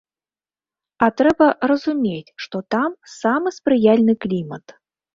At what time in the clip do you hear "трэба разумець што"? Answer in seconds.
1.21-2.65